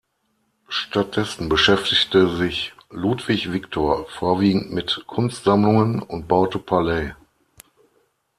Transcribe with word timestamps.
Stattdessen 0.67 1.47
beschäftigte 1.47 2.35
sich 2.35 2.73
Ludwig 2.89 3.53
Viktor 3.53 4.07
vorwiegend 4.09 4.73
mit 4.73 5.03
Kunstsammlungen 5.05 6.01
und 6.01 6.27
baute 6.27 6.57
Palais. 6.57 7.13